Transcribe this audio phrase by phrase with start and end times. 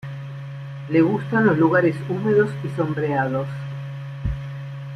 [0.89, 3.47] Le gustan los lugares húmedos y sombreados.